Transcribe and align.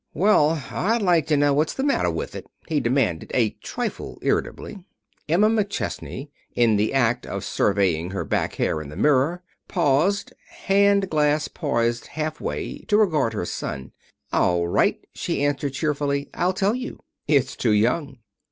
"Well, 0.15 0.59
I'd 0.71 1.03
like 1.03 1.27
to 1.27 1.37
know 1.37 1.53
what's 1.53 1.75
the 1.75 1.83
matter 1.83 2.09
with 2.09 2.33
it!" 2.33 2.47
he 2.67 2.79
demanded, 2.79 3.29
a 3.35 3.51
trifle 3.63 4.17
irritably. 4.23 4.83
Emma 5.29 5.47
McChesney, 5.47 6.29
in 6.55 6.75
the 6.75 6.91
act 6.91 7.27
of 7.27 7.43
surveying 7.43 8.09
her 8.09 8.25
back 8.25 8.55
hair 8.55 8.81
in 8.81 8.89
the 8.89 8.95
mirror, 8.95 9.43
paused, 9.67 10.33
hand 10.63 11.07
glass 11.11 11.47
poised 11.47 12.07
half 12.07 12.41
way, 12.41 12.79
to 12.87 12.97
regard 12.97 13.33
her 13.33 13.45
son. 13.45 13.91
"All 14.33 14.67
right," 14.67 14.97
she 15.13 15.45
answered 15.45 15.73
cheerfully. 15.73 16.31
"I'll 16.33 16.53
tell 16.53 16.73
you. 16.73 17.01
It's 17.27 17.55
too 17.55 17.69
young." 17.73 18.17